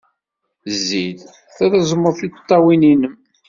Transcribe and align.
Zzi-d, 0.75 1.19
treẓmed 1.55 2.13
tiṭṭawin-nnem. 2.19 3.15